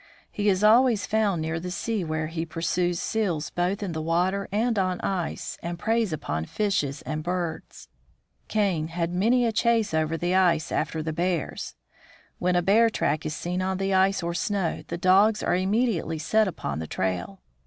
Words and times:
He 0.31 0.49
is 0.49 0.63
always 0.63 1.05
found 1.05 1.43
near 1.43 1.59
the 1.59 1.69
sea, 1.69 2.03
where 2.03 2.25
he 2.25 2.43
pursues 2.43 2.99
seals 2.99 3.51
both 3.51 3.83
in 3.83 3.91
the 3.91 4.01
water 4.01 4.49
and 4.51 4.79
on 4.79 4.99
ice, 5.01 5.59
and 5.61 5.77
preys 5.77 6.11
upon 6.11 6.45
fishes 6.45 7.03
and 7.03 7.21
birds. 7.21 7.87
Kane 8.47 8.87
had 8.87 9.13
many 9.13 9.45
a 9.45 9.51
chase 9.51 9.93
over 9.93 10.17
the 10.17 10.33
ice 10.33 10.71
after 10.71 11.03
the 11.03 11.13
bears. 11.13 11.75
When 12.39 12.55
a 12.55 12.63
bear 12.63 12.89
track 12.89 13.27
is 13.27 13.35
seen 13.35 13.61
on 13.61 13.77
the 13.77 13.93
ice 13.93 14.23
or 14.23 14.33
snow, 14.33 14.81
the 14.87 14.97
dogs 14.97 15.43
are 15.43 15.55
immediately 15.55 16.17
set 16.17 16.47
upon 16.47 16.79
the 16.79 16.87
trail. 16.87 17.39